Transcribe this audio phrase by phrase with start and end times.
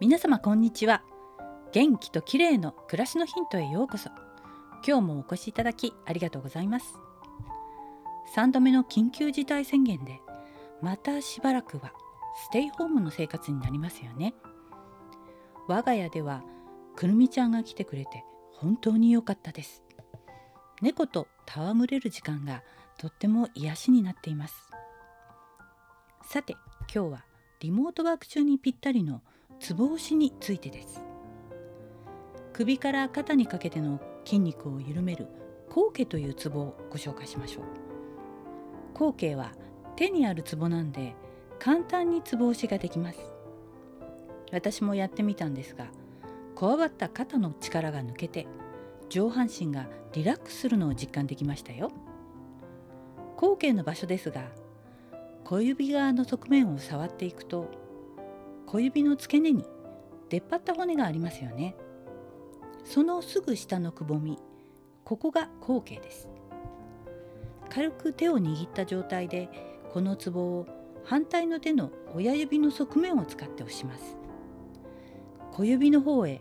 [0.00, 1.02] 皆様こんにちは。
[1.72, 4.08] 元気と綺麗の暮らしのヒントへようこそ。
[4.82, 6.94] 今日もお越しいただきありがとうございます。
[8.34, 10.22] 3度目の緊急事態宣言で
[10.80, 11.92] またしばらくは
[12.46, 14.32] ステイホームの生活になりますよね。
[15.68, 16.44] 我が家では
[16.96, 19.82] くるみちゃんが来てくれて本当に良かったです。
[20.80, 22.62] 猫と戯れる時間が
[22.96, 24.54] とっても癒しになっています。
[26.24, 26.54] さて
[26.90, 27.24] 今日は
[27.60, 29.20] リモートワーク中にぴったりの
[29.60, 31.04] ツボ押しについてです。
[32.54, 35.28] 首から肩にかけての筋肉を緩める
[35.68, 37.64] 後傾というツボをご紹介しましょう。
[38.94, 39.52] 後傾は
[39.96, 41.14] 手にあるツボなんで
[41.58, 43.18] 簡単にツボ押しができます。
[44.50, 45.88] 私もやってみたんですが
[46.54, 48.46] こわばった肩の力が抜けて
[49.10, 51.92] 上半身がリラックスするのを実感できましたよ。
[53.36, 54.42] 後傾の場所ですが
[55.44, 57.79] 小指側の側面を触っていくと
[58.70, 59.64] 小指の付け根に
[60.28, 61.74] 出っ張った骨がありますよね。
[62.84, 64.38] そのすぐ下のくぼみ
[65.02, 66.28] ここが後傾です。
[67.68, 69.48] 軽く手を握った状態で
[69.92, 70.68] このツボを
[71.02, 74.16] 反対の手の親指の側面を使って押します。
[75.50, 76.40] 小指の方へ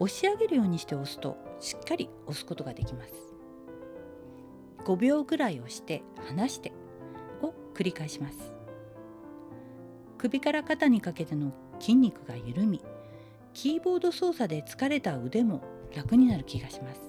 [0.00, 3.14] 押し上げるようにして押すとしっかり押すことができます。
[4.86, 6.72] 5秒ぐらい押して離して
[7.42, 8.59] を繰り返します。
[10.20, 12.82] 首から肩にかけての筋肉が緩み
[13.54, 15.62] キーボード操作で疲れた腕も
[15.96, 17.00] 楽になる気がします。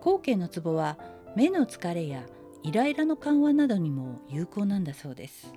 [0.00, 0.98] 後傾のツボは
[1.36, 2.24] 目の疲れや
[2.62, 5.52] イライラの緩和などにも有効なんだそうです。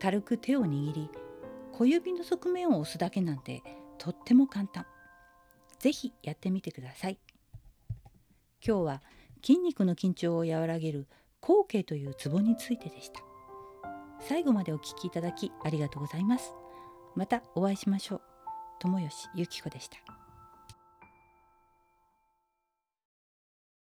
[0.00, 1.10] 軽く手を握り
[1.72, 3.64] 小指の側面を押すだけなんて
[3.98, 4.86] とっても簡単。
[5.80, 7.18] ぜひやってみてください。
[8.64, 9.02] 今日は
[9.44, 11.08] 筋肉の緊張を和らげる
[11.40, 13.31] 後傾というツボについてでした。
[14.22, 16.54] 最後までお聞きいただきありがとうございます。
[17.14, 18.20] またお会いしましょう。
[18.80, 20.21] 友吉ゆき子でした。